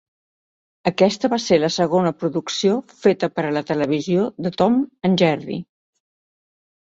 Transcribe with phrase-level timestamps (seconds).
[0.91, 4.79] Aquesta va ser la segona producció feta per a la televisió de "Tom
[5.11, 5.61] and Jerry".